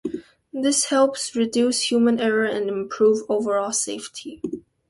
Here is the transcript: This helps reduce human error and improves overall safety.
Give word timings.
This 0.51 0.85
helps 0.85 1.35
reduce 1.35 1.91
human 1.91 2.19
error 2.19 2.45
and 2.45 2.67
improves 2.67 3.21
overall 3.29 3.71
safety. 3.71 4.41